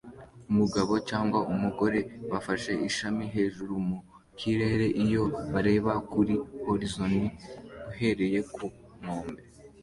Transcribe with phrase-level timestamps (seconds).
[0.51, 1.99] Umugabo cyangwa umugore
[2.31, 3.97] bafashe ishami hejuru mu
[4.39, 6.33] kirere iyo bareba kuri
[6.65, 7.13] horizon
[7.89, 8.65] uhereye ku
[9.01, 9.41] nkombe